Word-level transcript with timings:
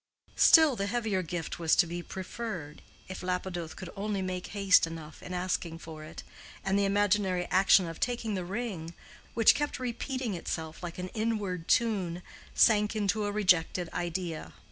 Still, 0.35 0.75
the 0.75 0.87
heavier 0.87 1.21
gift 1.21 1.59
was 1.59 1.75
to 1.75 1.85
be 1.85 2.01
preferred, 2.01 2.81
if 3.07 3.21
Lapidoth 3.21 3.75
could 3.75 3.91
only 3.95 4.23
make 4.23 4.47
haste 4.47 4.87
enough 4.87 5.21
in 5.21 5.31
asking 5.31 5.77
for 5.77 6.03
it, 6.03 6.23
and 6.63 6.73
the 6.79 6.85
imaginary 6.85 7.45
action 7.51 7.85
of 7.87 7.99
taking 7.99 8.33
the 8.33 8.43
ring, 8.43 8.95
which 9.35 9.53
kept 9.53 9.77
repeating 9.77 10.33
itself 10.33 10.81
like 10.81 10.97
an 10.97 11.09
inward 11.09 11.67
tune, 11.67 12.23
sank 12.55 12.95
into 12.95 13.25
a 13.25 13.31
rejected 13.31 13.89
idea. 13.93 14.53